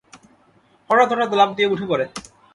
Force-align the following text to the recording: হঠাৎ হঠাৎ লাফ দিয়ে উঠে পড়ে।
হঠাৎ 0.89 1.09
হঠাৎ 1.11 1.31
লাফ 1.39 1.49
দিয়ে 1.57 1.71
উঠে 1.73 1.85
পড়ে। 1.91 2.05